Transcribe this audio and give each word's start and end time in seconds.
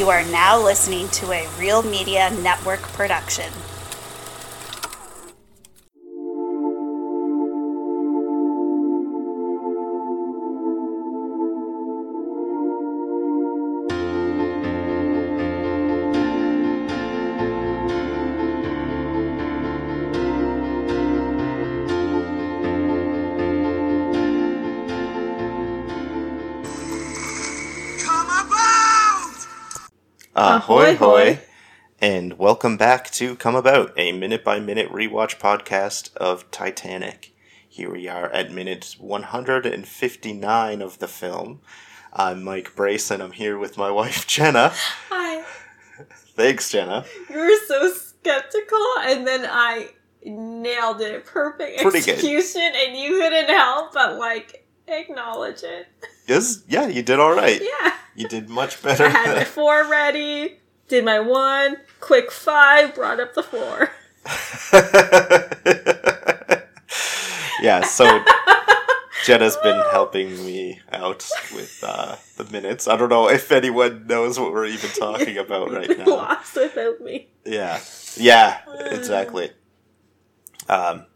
You 0.00 0.08
are 0.08 0.24
now 0.24 0.58
listening 0.58 1.10
to 1.10 1.30
a 1.30 1.46
Real 1.58 1.82
Media 1.82 2.30
Network 2.30 2.80
production. 2.80 3.52
Ahoy, 30.42 30.94
Ahoy, 30.94 30.96
hoy, 30.96 31.40
and 32.00 32.38
welcome 32.38 32.78
back 32.78 33.10
to 33.10 33.36
Come 33.36 33.54
About, 33.54 33.92
a 33.98 34.12
minute 34.12 34.42
by 34.42 34.58
minute 34.58 34.90
rewatch 34.90 35.38
podcast 35.38 36.16
of 36.16 36.50
Titanic. 36.50 37.34
Here 37.68 37.92
we 37.92 38.08
are 38.08 38.30
at 38.30 38.50
minute 38.50 38.96
159 38.98 40.80
of 40.80 40.98
the 40.98 41.08
film. 41.08 41.60
I'm 42.14 42.42
Mike 42.42 42.74
Brace, 42.74 43.10
and 43.10 43.22
I'm 43.22 43.32
here 43.32 43.58
with 43.58 43.76
my 43.76 43.90
wife 43.90 44.26
Jena. 44.26 44.72
Hi. 45.10 45.44
Thanks, 46.34 46.70
Jena. 46.70 47.04
You 47.28 47.36
were 47.38 47.66
so 47.68 47.92
skeptical, 47.92 48.86
and 49.02 49.26
then 49.26 49.44
I 49.44 49.90
nailed 50.24 51.02
it. 51.02 51.26
Perfect 51.26 51.82
Pretty 51.82 52.00
good. 52.00 52.14
execution, 52.14 52.62
and 52.62 52.96
you 52.96 53.18
couldn't 53.18 53.50
help 53.50 53.92
but 53.92 54.16
like 54.16 54.66
acknowledge 54.88 55.62
it. 55.64 55.86
Yes, 56.30 56.62
yeah, 56.68 56.86
you 56.86 57.02
did 57.02 57.18
all 57.18 57.34
right. 57.34 57.60
Yeah. 57.60 57.92
You 58.14 58.28
did 58.28 58.48
much 58.48 58.80
better. 58.84 59.06
I 59.06 59.08
had 59.08 59.36
my 59.36 59.44
four 59.58 59.90
ready, 59.90 60.58
did 60.86 61.04
my 61.04 61.18
one, 61.18 61.78
quick 61.98 62.30
five, 62.30 62.94
brought 62.94 63.18
up 63.18 63.34
the 63.34 63.42
four. 63.42 63.90
yeah, 67.60 67.82
so 67.82 68.04
Jena's 69.24 69.56
been 69.56 69.82
helping 69.90 70.28
me 70.46 70.80
out 70.92 71.28
with 71.52 71.82
uh, 71.82 72.14
the 72.36 72.44
minutes. 72.44 72.86
I 72.86 72.96
don't 72.96 73.08
know 73.08 73.28
if 73.28 73.50
anyone 73.50 74.06
knows 74.06 74.38
what 74.38 74.52
we're 74.52 74.66
even 74.66 74.90
talking 74.90 75.36
about 75.36 75.72
right 75.72 75.98
now. 75.98 76.04
lost 76.04 76.54
without 76.54 77.00
me. 77.00 77.26
Yeah, 77.44 77.80
yeah, 78.16 78.60
exactly. 78.92 79.50
Um, 80.68 81.06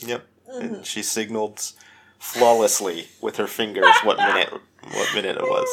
yep. 0.00 0.26
Mm-hmm. 0.48 0.74
And 0.74 0.86
she 0.86 1.02
signaled 1.02 1.70
flawlessly 2.32 3.06
with 3.20 3.36
her 3.36 3.46
fingers 3.46 3.94
what 4.02 4.16
minute 4.18 4.50
what 4.92 5.14
minute 5.14 5.36
it 5.36 5.42
was. 5.42 5.68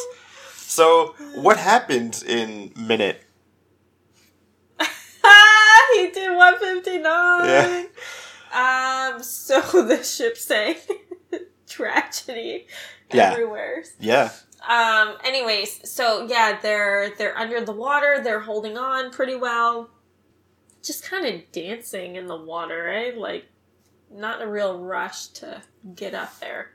So, 0.57 1.15
what 1.35 1.57
happened 1.57 2.23
in 2.27 2.71
minute? 2.75 3.23
He 5.95 6.09
did 6.11 6.35
159. 6.35 7.03
Yeah. 7.45 7.83
Um, 9.13 9.21
so 9.23 9.59
the 9.87 10.01
ship 10.03 10.37
sank. 10.37 10.79
Tragedy 11.67 12.67
Yeah. 13.13 13.31
everywhere. 13.31 13.83
Yeah, 13.99 14.29
Um, 14.67 15.17
anyways, 15.25 15.89
so 15.89 16.25
yeah, 16.27 16.59
they're 16.61 17.11
they're 17.17 17.37
under 17.37 17.63
the 17.63 17.71
water, 17.73 18.21
they're 18.23 18.39
holding 18.41 18.77
on 18.77 19.11
pretty 19.11 19.35
well. 19.35 19.89
Just 20.83 21.03
kind 21.03 21.25
of 21.25 21.51
dancing 21.51 22.15
in 22.15 22.25
the 22.27 22.35
water, 22.37 22.83
right? 22.85 23.17
Like 23.17 23.45
not 24.13 24.41
a 24.41 24.47
real 24.47 24.79
rush 24.79 25.27
to 25.27 25.61
get 25.95 26.13
up 26.13 26.39
there. 26.39 26.71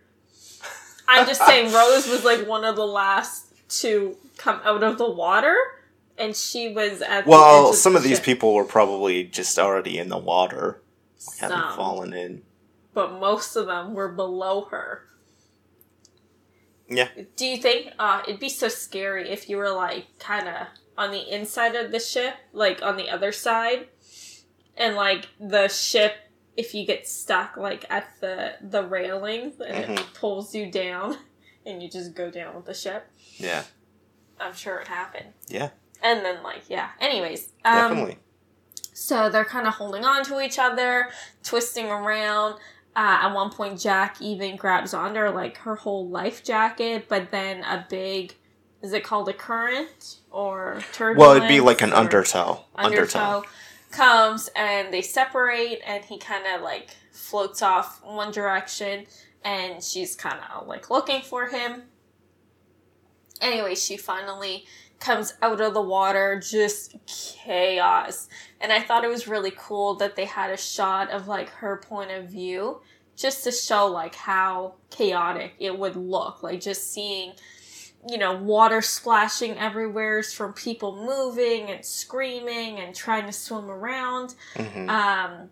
I'm 1.09 1.27
just 1.27 1.45
saying 1.47 1.73
Rose 1.73 2.09
was 2.09 2.25
like 2.25 2.47
one 2.47 2.65
of 2.65 2.77
the 2.77 2.87
last 2.87 3.53
to 3.83 4.17
come 4.39 4.61
out 4.65 4.83
of 4.83 4.99
the 4.99 5.09
water 5.11 5.57
and 6.19 6.35
she 6.35 6.69
was 6.73 7.03
at 7.03 7.25
the 7.25 7.31
Well, 7.31 7.71
of 7.71 7.75
some 7.77 7.93
the 7.93 7.99
of 7.99 8.05
these 8.05 8.17
ship. 8.17 8.25
people 8.25 8.55
were 8.55 8.65
probably 8.65 9.25
just 9.25 9.59
already 9.59 9.99
in 9.99 10.09
the 10.09 10.19
water, 10.19 10.81
having 11.39 11.59
fallen 11.77 12.13
in. 12.13 12.43
but 12.95 13.21
most 13.21 13.55
of 13.57 13.67
them 13.67 13.95
were 13.95 14.09
below 14.09 14.65
her. 14.71 15.03
Yeah. 16.89 17.09
Do 17.37 17.45
you 17.47 17.57
think 17.59 17.93
uh, 17.99 18.23
it'd 18.27 18.41
be 18.41 18.49
so 18.49 18.69
scary 18.69 19.29
if 19.29 19.49
you 19.49 19.57
were 19.57 19.71
like 19.71 20.07
kind 20.19 20.49
of 20.49 20.69
on 20.97 21.11
the 21.11 21.33
inside 21.35 21.75
of 21.75 21.91
the 21.93 21.99
ship, 22.01 22.35
like 22.53 22.81
on 22.83 22.97
the 22.97 23.11
other 23.11 23.33
side, 23.33 23.89
and 24.77 24.95
like 24.97 25.27
the 25.41 25.69
ship, 25.69 26.15
if 26.57 26.75
you 26.75 26.87
get 26.87 27.07
stuck 27.07 27.57
like 27.57 27.85
at 27.91 28.09
the 28.21 28.55
the 28.61 28.83
railing 28.85 29.53
and 29.67 29.77
it 29.85 29.89
Mhm. 29.89 30.15
pulls 30.15 30.55
you 30.55 30.71
down, 30.71 31.19
and 31.67 31.83
you 31.83 31.89
just 31.91 32.15
go 32.15 32.31
down 32.31 32.55
with 32.55 32.65
the 32.67 32.75
ship. 32.75 33.09
Yeah, 33.37 33.65
I'm 34.41 34.55
sure 34.55 34.79
it 34.79 34.89
happened. 34.89 35.33
yeah, 35.49 35.71
And 36.03 36.25
then 36.25 36.43
like 36.43 36.63
yeah. 36.69 36.91
Anyways, 37.01 37.53
um, 37.65 37.75
definitely. 37.91 38.19
so 38.93 39.29
they're 39.29 39.45
kind 39.45 39.67
of 39.67 39.75
holding 39.75 40.05
on 40.05 40.25
to 40.25 40.41
each 40.41 40.59
other, 40.59 41.11
twisting 41.43 41.87
around. 41.91 42.55
Uh, 42.95 43.19
at 43.29 43.35
one 43.35 43.51
point, 43.51 43.79
Jack 43.79 44.23
even 44.23 44.57
grabs 44.57 44.95
onto 44.95 45.21
her, 45.21 45.31
like 45.31 45.59
her 45.59 45.77
whole 45.77 46.09
life 46.09 46.43
jacket, 46.43 47.07
but 47.11 47.31
then 47.31 47.63
a 47.65 47.85
big, 47.91 48.35
is 48.81 48.95
it 48.95 49.05
called 49.05 49.29
a 49.29 49.35
current 49.35 50.17
or 50.31 50.81
turbulence? 50.95 51.19
Well, 51.21 51.37
it'd 51.37 51.47
be 51.47 51.61
like 51.61 51.83
an 51.83 51.93
undertow. 51.93 52.65
Undertow 52.75 53.43
Undertow. 53.43 53.45
Comes 53.91 54.51
and 54.57 54.93
they 54.93 55.03
separate, 55.03 55.81
and 55.87 56.05
he 56.05 56.19
kind 56.19 56.45
of 56.55 56.63
like 56.63 56.91
floats 57.13 57.63
off 57.63 58.03
one 58.05 58.33
direction, 58.33 59.07
and 59.45 59.83
she's 59.83 60.15
kind 60.17 60.39
of 60.55 60.67
like 60.67 60.91
looking 60.91 61.23
for 61.23 61.47
him. 61.47 61.83
Anyway, 63.41 63.75
she 63.75 63.97
finally 63.97 64.65
comes 64.99 65.35
out 65.43 65.61
of 65.61 65.75
the 65.75 65.81
water, 65.81 66.41
just 66.41 66.97
chaos. 67.07 68.29
And 68.61 68.73
I 68.73 68.81
thought 68.81 69.05
it 69.05 69.09
was 69.11 69.29
really 69.29 69.53
cool 69.57 69.95
that 69.97 70.17
they 70.17 70.25
had 70.25 70.51
a 70.51 70.57
shot 70.57 71.11
of 71.11 71.29
like 71.29 71.51
her 71.51 71.77
point 71.77 72.11
of 72.11 72.31
view 72.31 72.81
just 73.17 73.45
to 73.45 73.53
show 73.53 73.87
like 73.87 74.15
how 74.15 74.75
chaotic 74.91 75.55
it 75.59 75.79
would 75.79 75.97
look. 75.97 76.43
Like 76.43 76.61
just 76.61 76.93
seeing, 76.93 77.33
you 78.09 78.19
know, 78.19 78.37
water 78.37 78.81
splashing 78.83 79.57
everywhere 79.59 80.23
from 80.23 80.53
people 80.53 80.97
moving 80.97 81.71
and 81.71 81.85
screaming 81.85 82.79
and 82.79 82.95
trying 82.95 83.27
to 83.27 83.33
swim 83.33 83.71
around. 83.71 84.35
hmm 84.57 84.89
Um, 84.89 85.51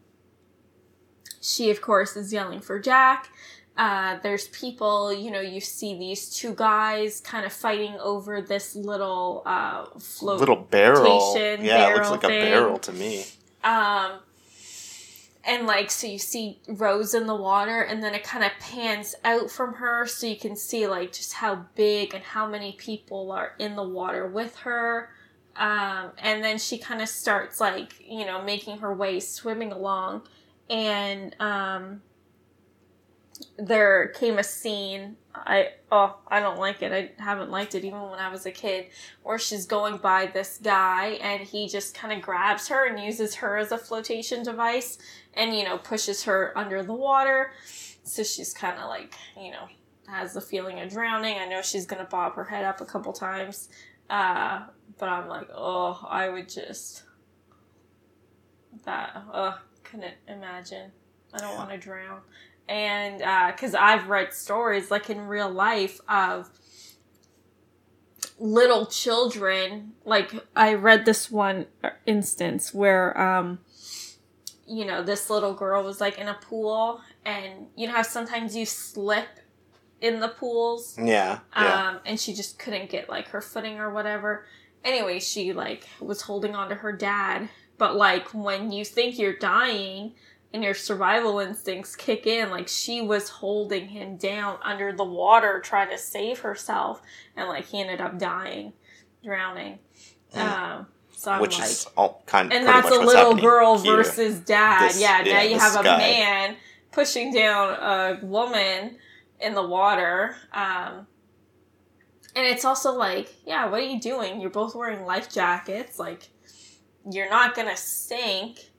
she, 1.40 1.70
of 1.70 1.80
course, 1.82 2.16
is 2.16 2.32
yelling 2.32 2.60
for 2.60 2.78
Jack. 2.78 3.28
Uh, 3.76 4.18
there's 4.22 4.48
people, 4.48 5.12
you 5.12 5.30
know, 5.30 5.40
you 5.40 5.60
see 5.60 5.98
these 5.98 6.30
two 6.30 6.54
guys 6.54 7.20
kind 7.20 7.44
of 7.44 7.52
fighting 7.52 7.96
over 8.00 8.40
this 8.40 8.76
little 8.76 9.42
uh, 9.44 9.84
float. 9.98 10.38
Little 10.40 10.56
barrel. 10.56 11.34
Yeah, 11.36 11.90
it 11.90 11.94
looks 11.96 12.08
barrel 12.08 12.10
like 12.12 12.24
a 12.24 12.28
barrel 12.28 12.78
to 12.78 12.92
me. 12.92 13.24
Um, 13.64 14.12
and 15.46 15.66
like, 15.66 15.90
so 15.90 16.06
you 16.06 16.18
see 16.18 16.60
Rose 16.68 17.14
in 17.14 17.26
the 17.26 17.34
water, 17.34 17.82
and 17.82 18.02
then 18.02 18.14
it 18.14 18.24
kind 18.24 18.44
of 18.44 18.52
pans 18.60 19.14
out 19.24 19.50
from 19.50 19.74
her, 19.74 20.06
so 20.06 20.26
you 20.26 20.36
can 20.36 20.56
see 20.56 20.86
like 20.86 21.12
just 21.12 21.34
how 21.34 21.66
big 21.74 22.14
and 22.14 22.24
how 22.24 22.48
many 22.48 22.72
people 22.72 23.30
are 23.32 23.52
in 23.58 23.76
the 23.76 23.82
water 23.82 24.26
with 24.26 24.56
her. 24.58 25.10
Um, 25.56 26.10
and 26.18 26.42
then 26.42 26.58
she 26.58 26.78
kind 26.78 27.00
of 27.00 27.08
starts 27.08 27.60
like, 27.60 27.92
you 28.04 28.24
know, 28.24 28.42
making 28.42 28.78
her 28.78 28.92
way 28.92 29.20
swimming 29.20 29.70
along, 29.70 30.22
and 30.70 31.36
um, 31.40 32.02
there 33.58 34.08
came 34.08 34.38
a 34.38 34.44
scene. 34.44 35.16
I 35.34 35.70
oh 35.90 36.18
I 36.28 36.40
don't 36.40 36.58
like 36.58 36.82
it. 36.82 36.92
I 36.92 37.22
haven't 37.22 37.50
liked 37.50 37.74
it 37.74 37.84
even 37.84 38.00
when 38.02 38.18
I 38.18 38.30
was 38.30 38.46
a 38.46 38.50
kid. 38.50 38.86
Where 39.22 39.38
she's 39.38 39.66
going 39.66 39.98
by 39.98 40.26
this 40.26 40.58
guy 40.62 41.18
and 41.22 41.42
he 41.42 41.68
just 41.68 41.94
kind 41.94 42.12
of 42.12 42.22
grabs 42.22 42.68
her 42.68 42.86
and 42.86 43.02
uses 43.02 43.34
her 43.36 43.56
as 43.56 43.72
a 43.72 43.78
flotation 43.78 44.42
device 44.42 44.98
and 45.34 45.56
you 45.56 45.64
know 45.64 45.78
pushes 45.78 46.24
her 46.24 46.56
under 46.56 46.82
the 46.82 46.94
water. 46.94 47.52
So 48.04 48.22
she's 48.22 48.54
kind 48.54 48.78
of 48.78 48.88
like 48.88 49.14
you 49.36 49.50
know 49.50 49.68
has 50.08 50.34
the 50.34 50.40
feeling 50.40 50.80
of 50.80 50.90
drowning. 50.90 51.38
I 51.38 51.46
know 51.46 51.62
she's 51.62 51.86
gonna 51.86 52.08
bob 52.08 52.34
her 52.34 52.44
head 52.44 52.64
up 52.64 52.80
a 52.80 52.84
couple 52.84 53.12
times, 53.12 53.68
uh, 54.10 54.62
but 54.98 55.08
I'm 55.08 55.28
like 55.28 55.48
oh 55.54 56.06
I 56.08 56.28
would 56.28 56.48
just 56.48 57.04
that 58.84 59.24
uh 59.32 59.56
couldn't 59.82 60.14
imagine. 60.28 60.92
I 61.32 61.38
don't 61.38 61.56
want 61.56 61.70
to 61.70 61.78
drown 61.78 62.20
and 62.68 63.18
because 63.54 63.74
I've 63.74 64.08
read 64.08 64.32
stories 64.32 64.90
like 64.90 65.10
in 65.10 65.20
real 65.26 65.50
life 65.50 66.00
of 66.08 66.50
little 68.38 68.86
children. 68.86 69.92
Like 70.04 70.32
I 70.56 70.74
read 70.74 71.04
this 71.04 71.30
one 71.30 71.66
instance 72.06 72.72
where, 72.74 73.18
um, 73.18 73.60
you 74.66 74.84
know, 74.84 75.02
this 75.02 75.30
little 75.30 75.54
girl 75.54 75.82
was 75.84 76.00
like 76.00 76.18
in 76.18 76.28
a 76.28 76.34
pool, 76.34 77.00
and 77.24 77.66
you 77.76 77.86
know 77.86 77.92
how 77.94 78.02
sometimes 78.02 78.56
you 78.56 78.64
slip 78.66 79.28
in 80.00 80.20
the 80.20 80.28
pools, 80.28 80.96
Yeah, 80.98 81.40
yeah. 81.56 81.88
um, 81.90 82.00
and 82.04 82.18
she 82.20 82.34
just 82.34 82.58
couldn't 82.58 82.90
get 82.90 83.08
like 83.08 83.28
her 83.28 83.40
footing 83.40 83.78
or 83.78 83.90
whatever. 83.90 84.46
Anyway, 84.82 85.20
she 85.20 85.52
like 85.52 85.86
was 86.00 86.22
holding 86.22 86.54
on 86.54 86.68
to 86.68 86.74
her 86.76 86.92
dad, 86.92 87.48
but 87.78 87.96
like 87.96 88.28
when 88.34 88.72
you 88.72 88.84
think 88.84 89.18
you're 89.18 89.36
dying 89.36 90.14
and 90.54 90.62
your 90.62 90.72
survival 90.72 91.40
instincts 91.40 91.96
kick 91.96 92.28
in, 92.28 92.48
like 92.48 92.68
she 92.68 93.02
was 93.02 93.28
holding 93.28 93.88
him 93.88 94.16
down 94.16 94.56
under 94.62 94.92
the 94.92 95.04
water 95.04 95.60
trying 95.60 95.90
to 95.90 95.98
save 95.98 96.38
herself, 96.38 97.02
and 97.36 97.48
like 97.48 97.66
he 97.66 97.80
ended 97.80 98.00
up 98.00 98.18
dying, 98.20 98.72
drowning. 99.24 99.80
Um, 100.32 100.86
so 101.10 101.40
which 101.40 101.58
like, 101.58 101.68
is 101.68 101.88
all 101.96 102.22
kind 102.26 102.52
of 102.52 102.56
and 102.56 102.66
that's 102.66 102.88
a 102.88 103.00
little 103.00 103.34
girl 103.34 103.78
here. 103.78 103.96
versus 103.96 104.38
dad. 104.38 104.88
This- 104.88 105.00
yeah, 105.00 105.22
now 105.24 105.42
you 105.42 105.58
have 105.58 105.78
a 105.78 105.82
guy. 105.82 105.98
man 105.98 106.56
pushing 106.92 107.32
down 107.32 107.74
a 107.74 108.24
woman 108.24 108.96
in 109.40 109.54
the 109.54 109.66
water. 109.66 110.36
Um, 110.52 111.08
and 112.36 112.46
it's 112.46 112.64
also 112.64 112.92
like, 112.92 113.34
yeah, 113.44 113.66
what 113.66 113.80
are 113.80 113.84
you 113.84 114.00
doing? 114.00 114.40
You're 114.40 114.50
both 114.50 114.76
wearing 114.76 115.04
life 115.04 115.32
jackets. 115.32 115.98
Like, 115.98 116.28
you're 117.10 117.30
not 117.30 117.56
gonna 117.56 117.76
sink. 117.76 118.70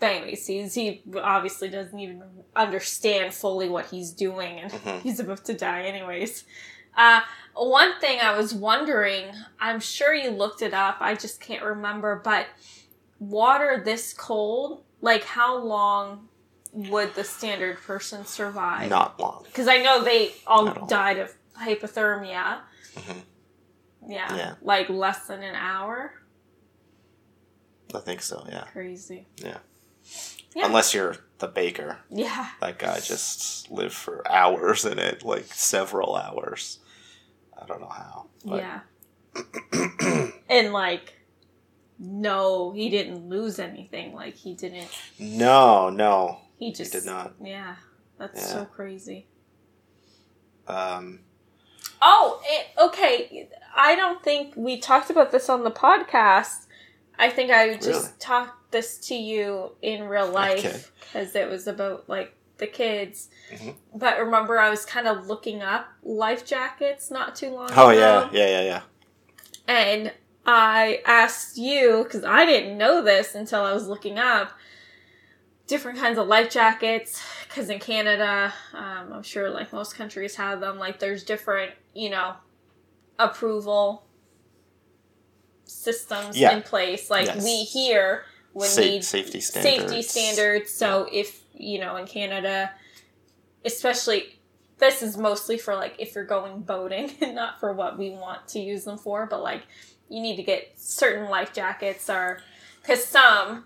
But 0.00 0.06
anyways, 0.12 0.46
he's, 0.46 0.74
he 0.74 1.02
obviously 1.20 1.68
doesn't 1.68 1.98
even 1.98 2.22
understand 2.54 3.34
fully 3.34 3.68
what 3.68 3.86
he's 3.86 4.12
doing, 4.12 4.58
and 4.60 4.70
Mhm. 4.72 5.00
he's 5.02 5.20
about 5.20 5.44
to 5.46 5.54
die 5.54 5.82
anyways. 5.82 6.44
Uh, 6.96 7.20
one 7.54 7.98
thing 8.00 8.20
I 8.20 8.36
was 8.36 8.54
wondering, 8.54 9.26
I'm 9.60 9.80
sure 9.80 10.14
you 10.14 10.30
looked 10.30 10.62
it 10.62 10.72
up, 10.74 10.96
I 11.00 11.14
just 11.14 11.40
can't 11.40 11.62
remember, 11.64 12.20
but 12.24 12.46
water 13.18 13.82
this 13.84 14.12
cold, 14.12 14.84
like 15.00 15.24
how 15.24 15.58
long 15.58 16.28
would 16.72 17.14
the 17.14 17.24
standard 17.24 17.78
person 17.78 18.24
survive? 18.26 18.90
Not 18.90 19.18
long. 19.18 19.42
Because 19.44 19.66
I 19.68 19.78
know 19.78 20.02
they 20.04 20.32
all 20.46 20.86
died 20.86 21.18
of 21.18 21.34
hypothermia. 21.60 22.60
Mhm. 22.94 23.22
Yeah, 24.06 24.36
Yeah. 24.36 24.54
Like 24.62 24.88
less 24.88 25.26
than 25.26 25.42
an 25.42 25.54
hour. 25.56 26.12
I 27.94 28.00
think 28.00 28.22
so. 28.22 28.44
Yeah. 28.48 28.64
Crazy. 28.72 29.26
Yeah. 29.38 29.58
Yeah. 30.54 30.66
Unless 30.66 30.94
you're 30.94 31.16
the 31.38 31.48
baker. 31.48 31.98
Yeah. 32.10 32.48
That 32.60 32.78
guy 32.78 33.00
just 33.00 33.70
lived 33.70 33.94
for 33.94 34.26
hours 34.30 34.84
in 34.84 34.98
it, 34.98 35.22
like 35.24 35.46
several 35.52 36.16
hours. 36.16 36.78
I 37.60 37.66
don't 37.66 37.80
know 37.80 37.88
how. 37.88 38.26
But 38.44 38.62
Yeah. 38.62 38.80
and 40.48 40.72
like, 40.72 41.14
no, 41.98 42.72
he 42.72 42.88
didn't 42.88 43.28
lose 43.28 43.58
anything. 43.58 44.14
Like 44.14 44.34
he 44.34 44.54
didn't. 44.54 44.88
No, 45.18 45.90
no, 45.90 46.40
He 46.58 46.66
he 46.66 46.72
just 46.72 46.92
did 46.92 47.04
not. 47.04 47.34
Yeah, 47.42 47.76
that's 48.18 48.40
Yeah. 48.40 48.46
so 48.46 48.64
crazy. 48.64 49.26
Um, 50.66 51.20
Oh, 52.00 52.40
it, 52.44 52.66
okay. 52.80 53.48
I 53.76 53.94
don't 53.96 54.22
think 54.22 54.54
we 54.56 54.78
talked 54.78 55.10
about 55.10 55.32
this 55.32 55.48
on 55.48 55.64
the 55.64 55.70
podcast. 55.70 56.66
I 57.18 57.28
think 57.30 57.50
I 57.50 57.74
just 57.74 57.86
Really? 57.88 58.08
talked 58.20 58.57
this 58.70 58.98
to 59.08 59.14
you 59.14 59.72
in 59.82 60.04
real 60.04 60.28
life 60.30 60.92
because 61.00 61.34
it 61.34 61.48
was 61.48 61.66
about 61.66 62.08
like 62.08 62.34
the 62.58 62.66
kids. 62.66 63.28
Mhm. 63.52 63.74
But 63.94 64.18
remember, 64.18 64.58
I 64.58 64.68
was 64.70 64.84
kind 64.84 65.06
of 65.08 65.26
looking 65.26 65.62
up 65.62 65.86
life 66.02 66.44
jackets 66.44 67.10
not 67.10 67.34
too 67.36 67.50
long 67.50 67.70
oh 67.76 67.88
ago. 67.90 67.98
yeah, 67.98 68.30
yeah, 68.32 68.46
yeah, 68.48 68.62
yeah. 68.62 68.82
And 69.66 70.12
I 70.46 71.02
asked 71.06 71.56
you, 71.58 72.02
because 72.04 72.24
I 72.24 72.44
didn't 72.46 72.78
know 72.78 73.02
this 73.02 73.34
until 73.34 73.62
I 73.62 73.72
was 73.72 73.86
looking 73.86 74.18
up, 74.18 74.52
different 75.66 75.98
kinds 75.98 76.18
of 76.18 76.26
life 76.26 76.50
jackets. 76.50 77.22
Because 77.46 77.68
in 77.70 77.78
Canada, 77.78 78.52
um, 78.74 79.12
I'm 79.12 79.22
sure 79.22 79.50
like 79.50 79.72
most 79.72 79.94
countries 79.94 80.36
have 80.36 80.60
them, 80.60 80.78
like 80.78 80.98
there's 81.00 81.22
different, 81.22 81.72
you 81.94 82.10
know, 82.10 82.34
approval 83.18 84.04
systems 85.64 86.38
Yeah. 86.38 86.56
in 86.56 86.62
place. 86.62 87.10
Like 87.10 87.26
Yes. 87.26 87.44
we 87.44 87.64
here 87.64 88.24
would 88.58 88.68
Sa- 88.68 88.80
need 88.80 89.04
safety 89.04 89.40
standards. 89.40 89.92
safety 89.92 90.02
standards. 90.02 90.70
So 90.70 91.08
if 91.10 91.42
you 91.54 91.78
know 91.78 91.96
in 91.96 92.06
Canada, 92.06 92.70
especially 93.64 94.38
this 94.78 95.02
is 95.02 95.16
mostly 95.16 95.58
for 95.58 95.74
like 95.74 95.94
if 95.98 96.14
you're 96.14 96.24
going 96.24 96.60
boating 96.62 97.10
and 97.20 97.34
not 97.42 97.60
for 97.60 97.72
what 97.72 97.98
we 97.98 98.10
want 98.10 98.46
to 98.48 98.60
use 98.60 98.84
them 98.84 98.98
for, 98.98 99.26
but 99.26 99.42
like 99.42 99.62
you 100.08 100.20
need 100.22 100.36
to 100.36 100.42
get 100.42 100.72
certain 100.76 101.28
life 101.28 101.52
jackets 101.52 102.08
or 102.08 102.40
because 102.80 103.04
some 103.04 103.64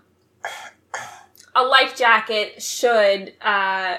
a 1.55 1.63
life 1.63 1.95
jacket 1.95 2.61
should 2.61 3.33
uh, 3.41 3.97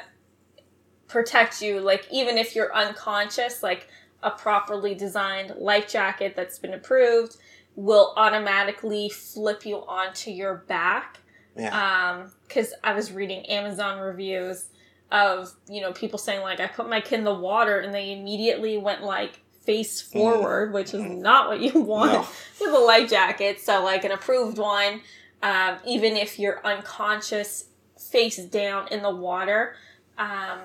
protect 1.09 1.63
you 1.63 1.81
like 1.81 2.07
even 2.11 2.37
if 2.37 2.55
you're 2.55 2.75
unconscious 2.75 3.63
like 3.63 3.89
a 4.23 4.31
properly 4.31 4.95
designed 4.95 5.55
life 5.57 5.89
jacket 5.89 6.35
that's 6.37 6.59
been 6.59 6.75
approved 6.75 7.37
will 7.77 8.13
automatically 8.17 9.09
flip 9.09 9.65
you 9.67 9.77
onto 9.87 10.31
your 10.31 10.55
back 10.69 11.21
Yeah. 11.57 11.73
um 12.13 12.33
because 12.47 12.73
i 12.85 12.93
was 12.95 13.11
reading 13.13 13.45
amazon 13.47 14.01
reviews 14.01 14.69
of 15.11 15.53
you 15.69 15.81
know 15.81 15.93
people 15.93 16.19
saying 16.19 16.41
like 16.43 16.61
i 16.61 16.67
put 16.67 16.89
my 16.89 17.01
kid 17.01 17.19
in 17.19 17.25
the 17.25 17.35
water 17.35 17.79
and 17.81 17.93
they 17.95 18.13
immediately 18.13 18.77
went 18.79 19.03
like 19.03 19.41
face 19.65 20.01
forward 20.01 20.73
which 20.73 20.93
is 20.95 21.01
not 21.03 21.49
what 21.49 21.61
you 21.61 21.81
want 21.81 22.13
No. 22.13 22.27
with 22.61 22.75
a 22.75 22.79
life 22.79 23.09
jacket 23.11 23.61
so 23.61 23.83
like 23.83 24.05
an 24.05 24.13
approved 24.13 24.59
one 24.59 25.01
um, 25.43 25.77
even 25.87 26.17
if 26.17 26.39
you're 26.39 26.65
unconscious 26.67 27.67
face 27.99 28.37
down 28.39 28.89
in 28.89 29.03
the 29.03 29.15
water 29.15 29.75
um, 30.19 30.59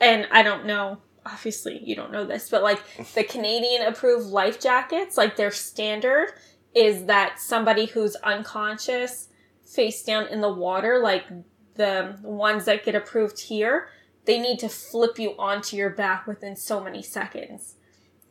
and 0.00 0.26
i 0.30 0.42
don't 0.42 0.64
know 0.66 0.98
obviously 1.26 1.80
you 1.82 1.94
don't 1.94 2.12
know 2.12 2.24
this 2.24 2.50
but 2.50 2.62
like 2.62 2.80
the 3.14 3.24
canadian 3.28 3.82
approved 3.82 4.26
life 4.26 4.60
jackets 4.60 5.16
like 5.16 5.36
their 5.36 5.50
standard 5.50 6.28
is 6.74 7.04
that 7.06 7.38
somebody 7.40 7.86
who's 7.86 8.14
unconscious 8.16 9.28
face 9.64 10.02
down 10.02 10.26
in 10.26 10.40
the 10.40 10.52
water 10.52 10.98
like 10.98 11.24
the 11.76 12.16
ones 12.22 12.66
that 12.66 12.84
get 12.84 12.94
approved 12.94 13.40
here 13.40 13.88
they 14.26 14.38
need 14.40 14.58
to 14.58 14.68
flip 14.68 15.18
you 15.18 15.34
onto 15.38 15.76
your 15.76 15.90
back 15.90 16.26
within 16.26 16.56
so 16.56 16.82
many 16.82 17.02
seconds 17.02 17.74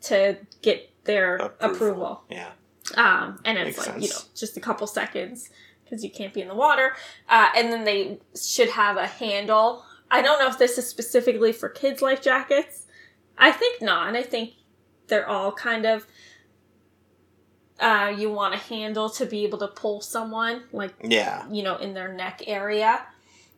to 0.02 0.38
get 0.62 0.90
their 1.06 1.36
approval, 1.60 2.24
Yeah. 2.30 2.50
um, 2.96 3.40
and 3.46 3.58
it's 3.58 3.78
Makes 3.78 3.90
like 3.90 4.02
you 4.02 4.10
know 4.10 4.16
just 4.36 4.58
a 4.58 4.60
couple 4.60 4.88
seconds 4.88 5.50
because 5.84 6.04
you 6.04 6.10
can't 6.10 6.34
be 6.34 6.42
in 6.42 6.48
the 6.48 6.56
water. 6.56 6.96
Uh, 7.30 7.50
and 7.56 7.72
then 7.72 7.84
they 7.84 8.20
should 8.42 8.70
have 8.70 8.98
a 8.98 9.06
handle. 9.08 9.86
I 10.10 10.22
don't 10.22 10.40
know 10.40 10.48
if 10.48 10.58
this 10.58 10.78
is 10.78 10.88
specifically 10.88 11.52
for 11.52 11.70
kids 11.70 12.02
life 12.02 12.22
jackets 12.22 12.83
i 13.38 13.52
think 13.52 13.82
not 13.82 14.16
i 14.16 14.24
think 14.24 14.52
they're 15.08 15.28
all 15.28 15.52
kind 15.52 15.86
of 15.86 16.06
uh, 17.80 18.14
you 18.18 18.32
want 18.32 18.54
a 18.54 18.58
handle 18.58 19.10
to 19.10 19.26
be 19.26 19.44
able 19.44 19.58
to 19.58 19.68
pull 19.68 20.00
someone 20.00 20.64
like 20.72 20.94
Yeah. 21.04 21.46
you 21.52 21.64
know 21.64 21.76
in 21.78 21.94
their 21.94 22.14
neck 22.14 22.44
area. 22.48 23.02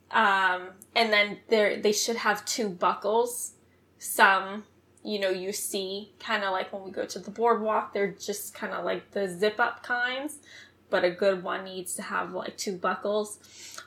Um, 0.10 0.70
and 0.96 1.12
then 1.12 1.40
there 1.50 1.80
they 1.82 1.92
should 1.92 2.16
have 2.16 2.46
two 2.46 2.70
buckles. 2.70 3.54
Some 4.00 4.64
you 5.04 5.20
know 5.20 5.30
you 5.30 5.52
see 5.52 6.14
kind 6.20 6.44
of 6.44 6.52
like 6.52 6.72
when 6.74 6.84
we 6.84 6.92
go 6.92 7.06
to 7.06 7.20
the 7.20 7.30
boardwalk 7.30 7.94
they're 7.94 8.12
just 8.12 8.56
kind 8.56 8.74
of 8.74 8.84
like 8.84 9.12
the 9.12 9.28
zip 9.28 9.60
up 9.60 9.84
kinds 9.84 10.40
but 10.90 11.04
a 11.04 11.12
good 11.12 11.44
one 11.44 11.64
needs 11.64 11.94
to 11.96 12.02
have 12.02 12.34
like 12.34 12.58
two 12.58 12.78
buckles. 12.78 13.38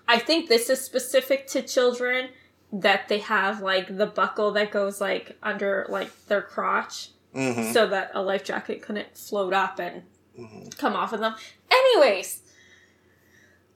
I 0.07 0.19
think 0.19 0.49
this 0.49 0.69
is 0.71 0.81
specific 0.81 1.47
to 1.49 1.63
children 1.63 2.29
that 2.73 3.09
they 3.09 3.19
have 3.19 3.61
like 3.63 3.97
the 3.97 4.07
buckle 4.07 4.53
that 4.53 4.71
goes 4.71 5.01
like 5.01 5.37
under 5.43 5.87
like 5.89 6.11
their 6.27 6.43
crotch 6.43 7.11
hmm 7.35 7.73
so 7.73 7.87
that 7.87 8.11
a 8.15 8.23
life 8.23 8.45
jacket 8.45 8.83
couldn't 8.83 9.17
float 9.17 9.53
up 9.53 9.79
and 9.79 10.03
hmm 10.37 10.69
come 10.77 10.95
off 10.95 11.13
of 11.13 11.21
them. 11.21 11.35
Anyways, 11.71 12.43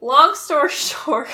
long 0.00 0.34
story 0.34 0.68
short, 0.70 1.28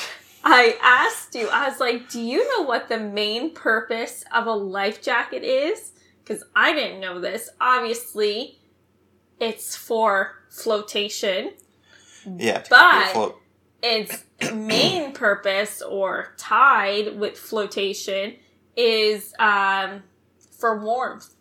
I 0.45 0.77
asked 0.83 1.35
you, 1.35 1.49
I 1.49 1.69
was 1.69 1.81
like, 1.81 2.09
do 2.09 2.21
you 2.21 2.47
know 2.57 2.65
what 2.65 2.89
the 2.89 2.99
main 2.99 3.53
purpose 3.55 4.25
of 4.35 4.47
a 4.47 4.53
life 4.53 5.03
jacket 5.03 5.43
is? 5.45 5.93
Because 6.25 6.45
I 6.55 6.73
didn't 6.73 7.01
know 7.01 7.21
this. 7.21 7.49
Obviously, 7.61 8.59
it's 9.41 9.75
for 9.77 10.35
flotation. 10.51 11.53
Yeah. 12.37 12.63
But- 12.69 12.95
you 13.05 13.11
afloat. 13.11 13.41
Its 13.81 14.25
main 14.53 15.08
purpose 15.19 15.83
or 15.83 16.33
tied 16.37 17.19
with 17.19 17.37
flotation 17.37 18.37
is 18.77 19.35
um, 19.39 20.03
for 20.59 20.79
warmth. 20.79 21.35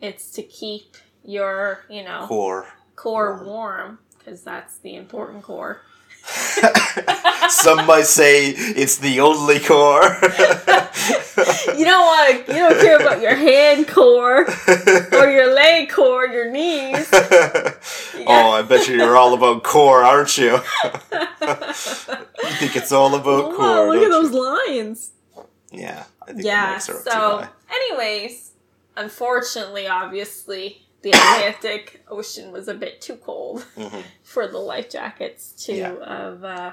It's 0.00 0.30
to 0.32 0.42
keep 0.42 0.96
your, 1.24 1.84
you 1.88 2.02
know, 2.02 2.26
core. 2.26 2.66
core 2.96 3.34
Warm. 3.36 3.46
warm 3.46 3.98
because 4.18 4.42
that's 4.42 4.78
the 4.78 4.96
important 4.96 5.42
core. 5.44 5.80
Some 7.48 7.86
might 7.86 8.06
say 8.06 8.48
it's 8.50 8.96
the 8.98 9.20
only 9.20 9.60
core. 9.60 10.16
You 11.76 11.84
don't 11.86 12.06
want 12.06 12.46
to. 12.46 12.52
You 12.52 12.58
don't 12.60 12.80
care 12.80 12.96
about 13.00 13.20
your 13.20 13.34
hand 13.34 13.88
core 13.88 14.44
or 14.44 15.26
your 15.30 15.52
leg 15.54 15.88
core, 15.90 16.26
your 16.26 16.50
knees. 16.50 17.08
oh, 17.12 18.50
I 18.52 18.62
bet 18.62 18.86
you 18.86 18.96
you're 18.96 19.16
all 19.16 19.34
about 19.34 19.64
core, 19.64 20.04
aren't 20.04 20.36
you? 20.38 20.52
you 20.52 20.60
think 22.60 22.76
it's 22.76 22.92
all 22.92 23.14
about 23.14 23.50
wow, 23.50 23.56
core? 23.56 23.86
look 23.88 24.02
at 24.04 24.10
those 24.10 24.32
you? 24.32 24.66
lines. 24.68 25.12
Yeah, 25.72 26.04
I 26.22 26.32
think 26.32 26.44
Yeah. 26.44 26.74
mics 26.76 26.88
are 26.90 26.98
up 26.98 27.04
too 27.04 27.10
So, 27.10 27.48
anyways, 27.70 28.52
unfortunately, 28.96 29.86
obviously, 29.88 30.82
the 31.02 31.10
Atlantic 31.14 32.04
Ocean 32.08 32.52
was 32.52 32.68
a 32.68 32.74
bit 32.74 33.00
too 33.00 33.16
cold 33.16 33.64
Mhm. 33.76 34.02
for 34.22 34.46
the 34.48 34.58
life 34.58 34.88
jackets 34.90 35.52
to 35.66 35.74
Yeah. 35.74 35.92
of. 35.94 36.44
Uh, 36.44 36.72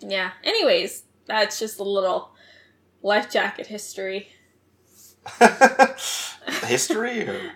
yeah. 0.00 0.32
Anyways, 0.44 1.04
that's 1.26 1.58
just 1.58 1.78
a 1.80 1.84
little 1.84 2.30
life 3.02 3.30
jacket 3.30 3.66
history. 3.66 4.28
History 6.64 7.28
or 7.28 7.52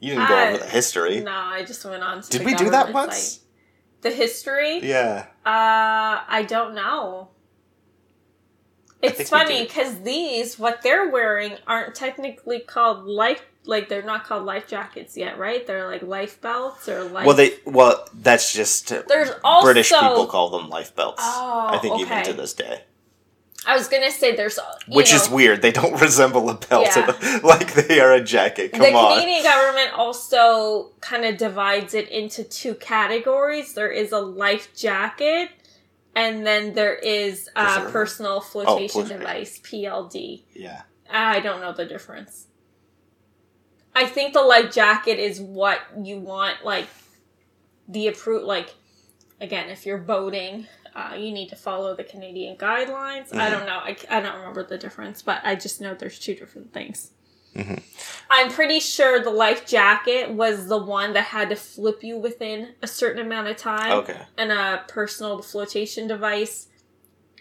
You 0.00 0.14
didn't 0.14 0.28
go 0.28 0.48
over 0.48 0.58
the 0.58 0.66
history. 0.66 1.20
No, 1.20 1.32
I 1.32 1.64
just 1.64 1.84
went 1.84 2.02
on 2.02 2.22
to 2.22 2.30
Did 2.30 2.44
we 2.44 2.54
do 2.54 2.70
that 2.70 2.92
once? 2.92 3.16
site. 3.16 3.42
The 4.02 4.10
history? 4.10 4.78
Yeah. 4.78 5.26
Uh, 5.44 6.22
I 6.28 6.44
don't 6.48 6.74
know. 6.74 7.30
It's 9.02 9.30
funny 9.30 9.62
because 9.64 10.00
these, 10.00 10.58
what 10.58 10.82
they're 10.82 11.08
wearing, 11.08 11.56
aren't 11.66 11.94
technically 11.94 12.60
called 12.60 13.04
life. 13.06 13.42
Like 13.64 13.88
they're 13.88 14.02
not 14.02 14.24
called 14.24 14.44
life 14.44 14.66
jackets 14.66 15.16
yet, 15.16 15.38
right? 15.38 15.66
They're 15.66 15.86
like 15.86 16.02
life 16.02 16.40
belts 16.40 16.88
or 16.88 17.04
life. 17.04 17.26
Well, 17.26 17.36
they 17.36 17.52
well 17.66 18.06
that's 18.14 18.52
just 18.52 18.90
uh, 18.90 19.02
There's 19.06 19.30
also 19.44 19.66
British 19.66 19.90
people 19.90 20.26
call 20.26 20.48
them 20.48 20.70
life 20.70 20.96
belts. 20.96 21.22
Oh, 21.22 21.66
I 21.70 21.78
think 21.78 21.94
oh, 21.94 22.00
even 22.00 22.24
to 22.24 22.32
this 22.32 22.54
day, 22.54 22.82
I 23.66 23.76
was 23.76 23.88
gonna 23.88 24.10
say 24.10 24.34
there's, 24.34 24.58
uh, 24.58 24.64
you 24.86 24.96
which 24.96 25.10
know, 25.10 25.16
is 25.16 25.28
weird. 25.28 25.60
They 25.60 25.72
don't 25.72 25.92
resemble 26.00 26.48
a 26.48 26.54
belt 26.54 26.86
Yeah. 26.86 27.40
like 27.44 27.74
they 27.74 28.00
are 28.00 28.12
a 28.12 28.22
jacket. 28.22 28.72
Come 28.72 28.80
the 28.80 28.92
on. 28.94 29.18
Canadian 29.18 29.42
government 29.42 29.92
also 29.92 30.92
kind 31.00 31.26
of 31.26 31.36
divides 31.36 31.92
it 31.92 32.08
into 32.08 32.44
two 32.44 32.74
categories. 32.74 33.74
There 33.74 33.90
is 33.90 34.12
a 34.12 34.20
life 34.20 34.74
jacket, 34.74 35.50
and 36.18 36.46
then 36.46 36.74
there 36.74 36.94
is 36.94 37.48
a 37.54 37.64
Preserver. 37.64 37.90
personal 37.92 38.40
flotation 38.40 38.88
flotation. 38.88 39.18
device 39.18 39.58
(PLD). 39.60 40.42
yeah. 40.54 40.82
I 41.10 41.40
don't 41.40 41.60
know 41.60 41.72
the 41.72 41.86
difference. 41.86 42.46
I 43.94 44.06
think 44.06 44.32
the 44.34 44.42
life 44.42 44.72
jacket 44.72 45.18
is 45.18 45.40
what 45.40 45.80
you 46.02 46.18
want, 46.18 46.64
like 46.64 46.86
the 47.88 48.08
approved. 48.08 48.44
Like 48.44 48.74
again, 49.40 49.70
if 49.70 49.86
you're 49.86 49.98
boating, 49.98 50.66
uh, 50.94 51.14
you 51.16 51.32
need 51.32 51.48
to 51.48 51.56
follow 51.56 51.94
the 51.96 52.04
Canadian 52.04 52.56
guidelines. 52.56 53.32
I 53.32 53.48
Mhm. 53.48 53.50
don't 53.52 53.66
know. 53.66 53.78
I, 53.78 53.96
I 54.10 54.20
don't 54.20 54.36
remember 54.38 54.64
the 54.64 54.78
difference, 54.78 55.22
but 55.22 55.40
I 55.44 55.54
just 55.54 55.80
know 55.80 55.94
there's 55.94 56.18
two 56.18 56.34
different 56.34 56.72
things. 56.72 57.12
Mhm. 57.56 57.82
I'm 58.30 58.50
pretty 58.50 58.78
sure 58.80 59.20
the 59.20 59.30
life 59.30 59.66
jacket 59.66 60.30
was 60.30 60.68
the 60.68 60.78
one 60.78 61.12
that 61.14 61.24
had 61.24 61.48
to 61.50 61.56
flip 61.56 62.02
you 62.04 62.16
within 62.18 62.74
a 62.82 62.86
certain 62.86 63.20
amount 63.24 63.48
of 63.48 63.56
time, 63.56 63.92
Okay. 63.92 64.20
and 64.36 64.52
a 64.52 64.84
personal 64.86 65.40
flotation 65.42 66.06
device 66.06 66.66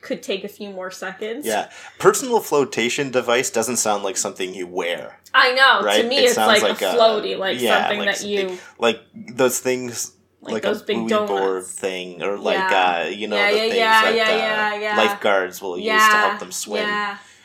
could 0.02 0.24
take 0.24 0.44
a 0.44 0.48
few 0.48 0.70
more 0.70 0.92
seconds. 0.92 1.46
Yeah. 1.46 1.70
Personal 2.00 2.40
flotation 2.40 3.12
device 3.12 3.50
doesn't 3.50 3.78
sound 3.78 4.04
like 4.04 4.16
something 4.16 4.54
you 4.54 4.66
wear. 4.68 5.20
I 5.34 5.54
know. 5.54 5.82
Right? 5.82 6.04
To 6.04 6.08
me, 6.08 6.20
It 6.20 6.24
it's 6.26 6.36
sounds 6.36 6.62
like, 6.62 6.64
like 6.64 6.82
a 6.82 6.92
a- 6.92 6.94
floaty, 6.96 7.38
like 7.38 7.60
yeah, 7.60 7.82
something 7.82 8.00
like 8.06 8.18
that 8.18 8.26
you 8.26 8.58
Like 8.80 9.02
those 9.14 9.60
things 9.60 10.14
like, 10.42 10.54
like, 10.54 10.64
those 10.64 10.82
a 10.82 10.86
big 10.86 11.08
buoy 11.10 11.28
board 11.28 11.66
thing 11.66 12.22
or 12.24 12.38
like 12.38 12.56
Yeah. 12.58 13.04
uh 13.06 13.10
you 13.10 13.28
know 13.28 13.36
Yeah, 13.36 13.52
the 13.52 13.58
things 13.60 13.76
that 13.76 14.94
uh, 14.94 14.98
lifeguards 14.98 15.62
will 15.62 15.78
use 15.78 15.88
to 15.88 16.00
help 16.00 16.40
them 16.40 16.52
swim. 16.52 16.88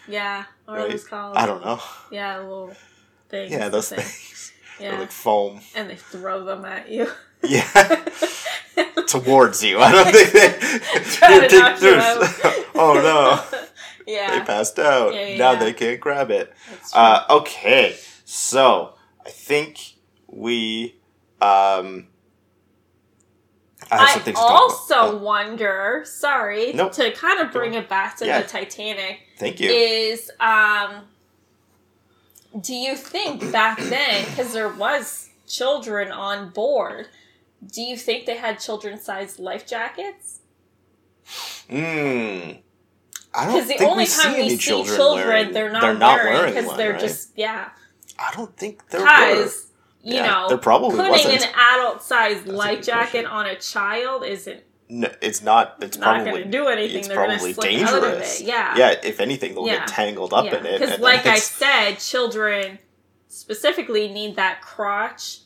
Yeah, 0.09 0.45
or 0.67 0.77
Right? 0.77 0.91
those 0.91 1.05
called? 1.07 1.37
I 1.37 1.47
don't 1.47 1.65
know. 1.65 1.81
Yeah, 2.11 2.39
little 2.39 2.75
things. 3.29 3.51
Yeah, 3.53 3.69
those 3.69 3.89
thing. 3.89 3.99
things. 4.01 4.53
Yeah, 4.81 4.99
like 4.99 5.11
foam. 5.13 5.61
and 5.77 5.89
they 5.91 5.97
throw 5.97 6.45
them 6.45 6.65
at 6.65 6.89
you. 6.89 7.09
Yeah. 7.45 7.63
Towards 9.07 9.63
you. 9.63 9.79
I 9.81 9.93
don't 9.93 10.13
think 10.13 10.33
they 10.33 10.49
Try 11.05 11.47
to 11.49 11.59
knock 11.59 11.83
you 11.83 11.95
out. 11.95 12.67
oh 12.75 12.95
no. 12.95 13.61
Yeah. 14.07 14.39
They 14.39 14.45
passed 14.45 14.79
out. 14.79 15.15
Yeah, 15.15 15.27
yeah, 15.29 15.39
now 15.39 15.55
they 15.57 15.73
can't 15.73 16.01
grab 16.01 16.31
it. 16.31 16.53
Uh, 16.95 17.25
okay, 17.31 17.97
so 18.25 18.95
I 19.25 19.31
think 19.31 19.79
we. 20.27 20.97
Um, 21.41 22.09
I 23.91 24.15
I 24.15 24.19
to 24.19 24.33
talk 24.33 24.45
about. 24.45 24.51
also 24.53 24.95
Oh, 24.97 25.17
wonder. 25.17 26.03
Sorry, 26.07 26.73
Nope. 26.73 26.93
to 26.93 27.11
kind 27.13 27.41
of 27.41 27.51
bring 27.53 27.75
it 27.75 27.89
back 27.89 28.17
to 28.19 28.27
Yeah. 28.27 28.41
the 28.43 28.49
Titanic. 28.49 29.21
thank 29.39 29.61
you. 29.61 29.71
is 29.71 30.31
um 30.41 31.03
do 32.61 32.75
you 32.75 32.95
think 32.97 33.51
back 33.51 33.79
then 33.95 34.25
because 34.27 34.53
there 34.53 34.69
was 34.69 35.31
children 35.49 36.11
on 36.13 36.51
board 36.51 37.09
do 37.75 37.81
you 37.83 37.97
think 37.97 38.27
they 38.27 38.37
had 38.37 38.59
children-sized 38.61 39.39
life 39.39 39.67
jackets 39.67 40.41
Mm. 41.71 42.59
I 43.35 43.45
don't 43.47 43.55
because 43.55 43.69
the 43.79 43.85
only 43.87 44.03
we 44.03 44.07
see 44.07 44.23
time 44.23 44.37
we 44.37 44.49
see 44.51 44.57
children, 44.59 44.97
children, 44.97 45.27
wearing, 45.29 45.53
they're 45.53 45.71
not 45.73 45.81
they're 45.83 45.95
not 45.95 46.19
wearing 46.25 46.55
because 46.55 46.77
they're 46.77 46.93
right? 46.93 47.01
just 47.01 47.31
yeah 47.37 47.71
I 48.19 48.31
don't 48.35 48.55
think 48.57 48.87
there 48.91 49.01
were. 49.01 49.07
You 50.03 50.15
Yeah, 50.17 50.27
know 50.27 50.49
there 50.49 50.59
probably 50.59 50.97
putting 50.97 51.11
wasn't. 51.11 51.43
an 51.43 51.55
adult-sized 51.55 52.47
life 52.47 52.83
jacket 52.85 53.11
question. 53.11 53.27
on 53.27 53.47
a 53.47 53.57
child 53.57 54.25
isn't 54.25 54.63
No, 54.89 55.09
it's 55.23 55.43
not. 55.43 55.77
It's 55.81 55.97
not 55.99 56.23
probably 56.25 56.45
do 56.45 56.67
anything 56.69 56.99
it's 56.99 57.09
they're 57.09 57.17
probably 57.17 57.53
slip 57.53 57.73
out 57.83 57.95
of 57.95 58.03
dangerous. 58.03 58.41
it 58.41 58.47
yeah 58.47 58.77
Yeah, 58.77 58.95
if 59.03 59.21
anything, 59.21 59.55
they'll 59.55 59.67
Yeah. 59.67 59.79
get 59.81 59.89
tangled 59.89 60.33
up 60.35 60.47
in 60.47 60.67
it. 60.67 60.81
Because, 60.81 60.99
like 61.01 61.25
I 61.27 61.39
said, 61.39 61.95
children 61.99 62.79
specifically 63.29 64.09
need 64.09 64.37
that 64.37 64.61
crotch 64.61 65.39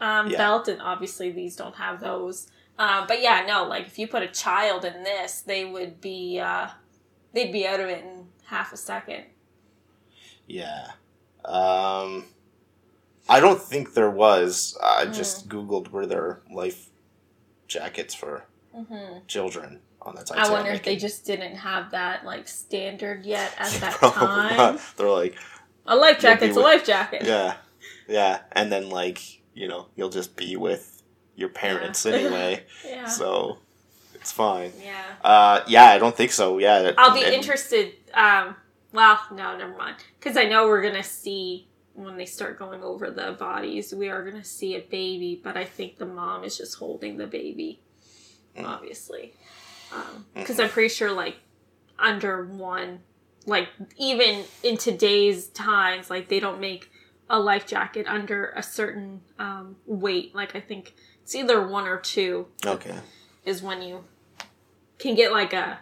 um, 0.00 0.28
Yeah. 0.30 0.38
belt, 0.38 0.68
and 0.68 0.80
obviously 0.82 1.30
these 1.30 1.56
don't 1.56 1.76
have 1.76 2.00
those. 2.00 2.48
Uh, 2.78 3.06
but 3.06 3.20
yeah, 3.22 3.44
no, 3.46 3.64
like 3.64 3.86
if 3.86 3.98
you 3.98 4.06
put 4.08 4.22
a 4.22 4.28
child 4.28 4.84
in 4.84 5.02
this, 5.04 5.40
they 5.40 5.64
would 5.64 6.00
be 6.00 6.38
uh, 6.40 6.68
they'd 7.32 7.52
be 7.52 7.66
out 7.66 7.80
of 7.80 7.88
it 7.88 8.02
in 8.04 8.26
half 8.46 8.72
a 8.72 8.76
second. 8.76 9.24
Yeah. 10.46 10.88
Um, 11.44 12.26
I 13.28 13.40
don't 13.40 13.60
think 13.62 13.94
there 13.94 14.10
was. 14.10 14.76
I 14.82 15.06
Mm. 15.06 15.14
just 15.14 15.48
Googled 15.48 15.90
were 15.90 16.06
there 16.06 16.40
life 16.50 16.88
jackets 17.68 18.14
for 18.14 18.44
hmm 18.74 19.18
children 19.28 19.80
on 20.00 20.14
the 20.14 20.22
Titanic. 20.22 20.48
I 20.50 20.52
wonder 20.52 20.70
if 20.72 20.82
they 20.82 20.96
just 20.96 21.24
didn't 21.24 21.56
have 21.56 21.90
that 21.92 22.24
like 22.24 22.48
standard 22.48 23.24
yet 23.24 23.52
at 23.58 23.70
that 23.80 23.92
time. 24.00 24.56
not. 24.56 24.80
They're 24.96 25.08
like, 25.10 25.36
A 25.86 25.94
life 25.96 26.18
jacket's 26.20 26.52
a 26.56 26.56
with- 26.56 26.64
life 26.64 26.84
jacket. 26.84 27.22
yeah, 27.24 27.54
yeah, 28.08 28.40
and 28.52 28.72
then 28.72 28.88
like 28.90 29.20
you 29.54 29.68
know 29.68 29.88
you'll 29.96 30.08
just 30.10 30.34
be 30.36 30.56
with 30.56 31.02
your 31.36 31.48
parents 31.50 32.04
Yeah. 32.04 32.12
anyway, 32.16 32.64
Yeah. 32.84 33.06
so 33.06 33.58
it's 34.14 34.32
fine. 34.32 34.72
yeah. 34.82 35.02
Uh, 35.24 35.60
yeah, 35.66 35.86
I 35.90 35.98
don't 35.98 36.16
think 36.16 36.32
so. 36.32 36.58
Yeah, 36.58 36.92
I'll 36.98 37.14
be 37.14 37.24
and- 37.24 37.34
interested. 37.34 37.92
Um, 38.14 38.56
well, 38.92 39.18
no, 39.32 39.56
never 39.56 39.76
mind. 39.76 39.96
Because 40.18 40.36
I 40.36 40.44
know 40.44 40.66
we're 40.66 40.82
gonna 40.82 41.02
see 41.02 41.68
when 41.94 42.16
they 42.16 42.26
start 42.26 42.58
going 42.58 42.82
over 42.82 43.10
the 43.10 43.32
bodies, 43.32 43.94
we 43.94 44.08
are 44.08 44.24
gonna 44.24 44.44
see 44.44 44.74
a 44.76 44.80
baby, 44.80 45.40
but 45.42 45.56
I 45.56 45.64
think 45.64 45.98
the 45.98 46.06
mom 46.06 46.44
is 46.44 46.56
just 46.56 46.76
holding 46.76 47.16
the 47.18 47.26
baby, 47.26 47.80
Mm. 48.56 48.64
obviously. 48.66 49.34
Because 50.34 50.58
I'm 50.58 50.70
pretty 50.70 50.88
sure, 50.88 51.12
like, 51.12 51.36
under 51.98 52.44
one, 52.46 53.00
like, 53.46 53.68
even 53.96 54.44
in 54.62 54.76
today's 54.78 55.48
times, 55.48 56.08
like, 56.08 56.28
they 56.28 56.40
don't 56.40 56.60
make 56.60 56.90
a 57.28 57.38
life 57.38 57.66
jacket 57.66 58.06
under 58.06 58.52
a 58.56 58.62
certain 58.62 59.20
um, 59.38 59.76
weight. 59.86 60.34
Like, 60.34 60.54
I 60.56 60.60
think 60.60 60.94
it's 61.22 61.34
either 61.34 61.66
one 61.66 61.86
or 61.86 61.98
two 61.98 62.46
Okay, 62.64 62.98
is 63.44 63.62
when 63.62 63.82
you 63.82 64.04
can 64.98 65.14
get 65.14 65.32
like 65.32 65.52
a 65.52 65.80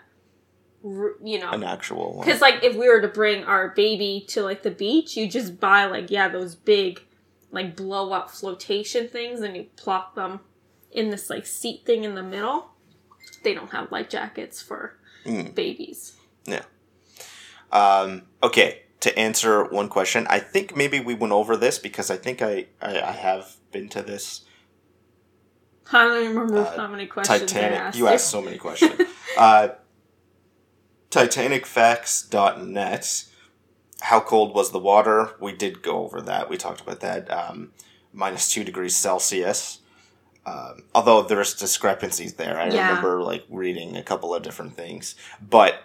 you 0.82 1.38
know 1.38 1.50
an 1.50 1.62
actual 1.64 2.14
one. 2.14 2.25
because 2.26 2.40
like 2.40 2.62
if 2.64 2.75
we 2.75 2.88
were 2.88 3.00
to 3.02 3.08
bring 3.08 3.44
our 3.44 3.68
baby 3.68 4.25
to 4.28 4.42
like 4.42 4.62
the 4.62 4.70
beach 4.70 5.16
you 5.16 5.28
just 5.28 5.60
buy 5.60 5.84
like 5.84 6.10
yeah 6.10 6.26
those 6.28 6.54
big 6.54 7.00
like 7.50 7.76
blow 7.76 8.12
up 8.12 8.30
flotation 8.30 9.06
things 9.08 9.40
and 9.40 9.56
you 9.56 9.66
plop 9.76 10.14
them 10.14 10.40
in 10.90 11.10
this 11.10 11.28
like 11.28 11.44
seat 11.46 11.84
thing 11.84 12.04
in 12.04 12.14
the 12.14 12.22
middle 12.22 12.70
they 13.42 13.52
don't 13.52 13.70
have 13.72 13.90
life 13.92 14.08
jackets 14.08 14.60
for 14.62 14.96
Mm. 15.26 15.54
babies 15.54 16.16
yeah 16.46 16.62
Um, 17.72 18.22
okay, 18.42 18.82
to 19.00 19.16
answer 19.18 19.64
one 19.64 19.88
question, 19.90 20.26
I 20.30 20.38
think 20.38 20.75
maybe 20.75 20.99
we 20.99 21.14
went 21.14 21.32
over 21.34 21.56
this 21.58 21.78
because 21.78 22.10
I 22.10 22.16
think 22.16 22.40
I, 22.40 22.66
I, 22.80 23.00
I 23.00 23.12
have 23.12 23.56
been 23.70 23.88
to 23.90 24.02
this 24.02 24.42
i 25.92 26.02
don't 26.04 26.22
even 26.25 26.37
remember 26.37 26.58
Uh, 26.60 26.76
how 26.76 26.87
many 26.88 27.06
questions 27.06 27.40
Titanic. 27.52 27.78
asked 27.80 27.99
you 27.99 28.06
asked 28.08 28.30
so 28.30 28.40
many 28.40 28.56
questions. 28.58 28.99
uh, 29.38 29.68
TitanicFacts.net. 31.10 33.24
How 34.02 34.20
cold 34.20 34.54
was 34.54 34.70
the 34.70 34.78
water? 34.78 35.34
We 35.40 35.52
did 35.52 35.82
go 35.82 36.04
over 36.04 36.20
that. 36.22 36.48
We 36.48 36.56
talked 36.56 36.80
about 36.80 37.00
that. 37.00 37.30
Um, 37.30 37.72
minus 38.12 38.50
two 38.50 38.64
degrees 38.64 38.96
Celsius. 38.96 39.80
Um, 40.46 40.84
although 40.94 41.22
there's 41.22 41.54
discrepancies 41.54 42.34
there. 42.34 42.58
I 42.58 42.68
Yeah. 42.70 42.88
remember 42.88 43.22
like 43.22 43.44
reading 43.50 43.96
a 43.96 44.02
couple 44.02 44.34
of 44.34 44.42
different 44.42 44.74
things. 44.76 45.14
But 45.40 45.82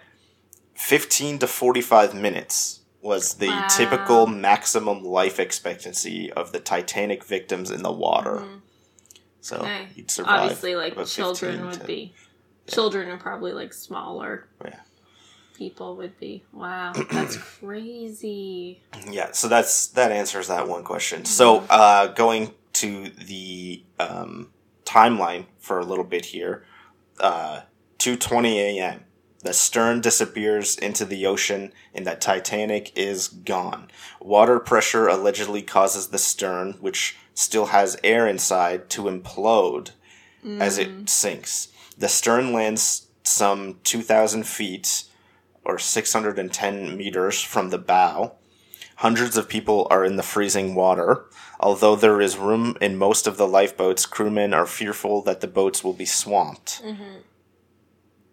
15 0.74 1.38
to 1.40 1.46
45 1.46 2.14
minutes 2.14 2.80
was 3.02 3.34
the 3.34 3.48
Wow. 3.48 3.66
typical 3.68 4.26
maximum 4.26 5.04
life 5.04 5.38
expectancy 5.38 6.32
of 6.32 6.52
the 6.52 6.60
Titanic 6.60 7.22
victims 7.22 7.70
in 7.70 7.82
the 7.82 7.92
water. 7.92 8.36
Mhm. 8.38 8.60
So 9.42 9.56
Okay. 9.58 9.88
you'd 9.94 10.10
survive. 10.10 10.40
obviously 10.42 10.74
like 10.74 10.96
children 11.06 11.66
would 11.66 11.80
to- 11.80 11.84
be 11.84 12.14
children 12.66 13.08
are 13.10 13.18
probably 13.18 13.52
like 13.52 13.72
smaller 13.72 14.48
Yeah. 14.64 14.80
People 15.56 15.96
would 15.96 16.18
be 16.18 16.44
wow 16.52 16.92
that's 17.10 17.36
crazy 17.60 18.80
Yeah, 19.10 19.32
so 19.32 19.48
that's 19.48 19.88
that 19.88 20.12
answers 20.12 20.48
that 20.48 20.68
one 20.68 20.84
question. 20.84 21.24
So 21.24 21.64
uh, 21.70 22.08
going 22.08 22.52
to 22.74 23.08
the 23.10 23.82
um, 23.98 24.50
timeline 24.84 25.46
for 25.58 25.78
a 25.78 25.84
little 25.84 26.04
bit 26.04 26.26
here, 26.26 26.64
uh, 27.20 27.62
two 27.98 28.16
twenty 28.16 28.60
a.m. 28.60 29.04
The 29.42 29.52
stern 29.52 30.00
disappears 30.00 30.76
into 30.76 31.04
the 31.04 31.24
ocean, 31.26 31.72
and 31.94 32.06
that 32.06 32.20
Titanic 32.20 32.92
is 32.96 33.28
gone. 33.28 33.88
Water 34.20 34.58
pressure 34.58 35.06
allegedly 35.06 35.62
causes 35.62 36.08
the 36.08 36.18
stern, 36.18 36.72
which 36.80 37.16
still 37.34 37.66
has 37.66 37.96
air 38.02 38.26
inside, 38.26 38.90
to 38.90 39.02
implode 39.04 39.90
as 40.60 40.78
it 40.78 41.08
sinks. 41.08 41.68
The 41.96 42.08
stern 42.08 42.52
lands 42.52 43.06
some 43.22 43.78
2,000 43.84 44.46
feet 44.46 45.04
or 45.66 45.78
610 45.78 46.96
meters 46.96 47.42
from 47.42 47.70
the 47.70 47.78
bow. 47.78 48.36
Hundreds 48.96 49.36
of 49.36 49.48
people 49.48 49.86
are 49.90 50.04
in 50.04 50.16
the 50.16 50.22
freezing 50.22 50.74
water. 50.74 51.26
Although 51.60 51.96
there 51.96 52.20
is 52.20 52.38
room 52.38 52.76
in 52.80 52.96
most 52.96 53.26
of 53.26 53.36
the 53.36 53.48
lifeboats, 53.48 54.06
crewmen 54.06 54.54
are 54.54 54.66
fearful 54.66 55.22
that 55.22 55.40
the 55.40 55.46
boats 55.46 55.84
will 55.84 55.92
be 55.92 56.06
swamped. 56.06 56.82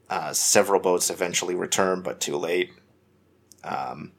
Uh, 0.09 0.31
several 0.31 0.79
boats 0.79 1.09
eventually 1.09 1.55
return, 1.55 2.01
but 2.01 2.21
too 2.21 2.37
late. 2.37 2.71
Um, 3.63 4.11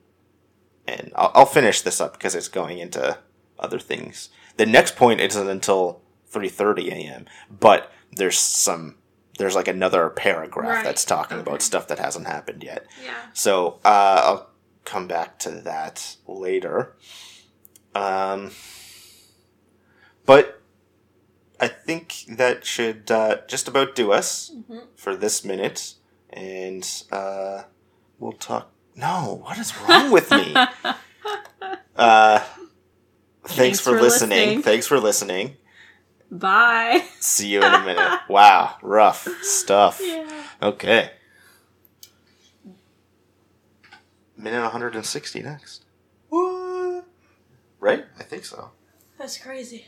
and 0.86 1.12
I'll, 1.14 1.30
I'll 1.34 1.46
finish 1.46 1.80
this 1.82 2.00
up 2.00 2.14
because 2.14 2.34
it's 2.34 2.48
going 2.48 2.78
into 2.78 3.18
other 3.58 3.78
things. 3.78 4.28
The 4.56 4.66
next 4.66 4.96
point 4.96 5.20
isn't 5.20 5.48
until 5.48 6.02
3:30 6.32 6.88
a.m. 6.90 7.26
But 7.50 7.92
there's 8.12 8.38
some 8.38 8.96
there's 9.38 9.54
like 9.54 9.68
another 9.68 10.08
paragraph 10.10 10.68
Right, 10.76 10.84
that's 10.84 11.04
talking 11.04 11.38
okay. 11.38 11.48
about 11.50 11.62
stuff 11.62 11.88
that 11.88 11.98
hasn't 11.98 12.26
happened 12.26 12.62
yet. 12.62 12.86
Yeah. 13.04 13.14
So 13.32 13.80
uh, 13.84 14.20
I'll 14.24 14.50
come 14.84 15.06
back 15.08 15.38
to 15.40 15.50
that 15.50 16.16
later. 16.26 16.94
Um, 17.94 18.50
but 20.26 20.60
I 21.60 21.68
think 21.68 22.24
that 22.28 22.64
should 22.64 23.10
uh, 23.10 23.38
just 23.48 23.68
about 23.68 23.94
do 23.94 24.12
us 24.12 24.52
for 24.96 25.14
this 25.16 25.44
minute, 25.44 25.94
and 26.30 26.88
uh, 27.12 27.62
we'll 28.18 28.32
talk. 28.32 28.70
No, 28.96 29.40
what 29.42 29.58
is 29.58 29.76
wrong 29.78 30.10
with 30.10 30.30
me? 30.30 30.54
Uh, 31.96 32.40
thanks, 33.44 33.56
Thanks 33.56 33.80
for, 33.80 33.96
for 33.96 34.02
listening. 34.02 34.38
listening. 34.38 34.62
Thanks 34.62 34.86
for 34.88 34.98
listening. 34.98 35.56
Bye. 36.34 37.04
See 37.20 37.52
you 37.52 37.62
in 37.62 37.72
a 37.72 37.84
minute. 37.84 38.20
wow, 38.28 38.74
rough 38.82 39.28
stuff. 39.42 40.00
Yeah. 40.02 40.28
Okay. 40.60 41.12
Minute 44.36 44.62
160 44.62 45.42
next. 45.42 45.84
What? 46.28 47.04
Right? 47.78 48.04
I 48.18 48.24
think 48.24 48.44
so. 48.44 48.72
That's 49.16 49.38
crazy. 49.38 49.86